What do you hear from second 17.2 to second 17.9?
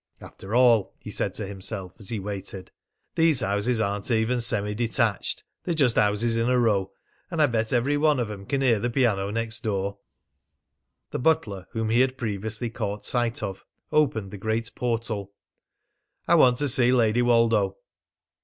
Woldo."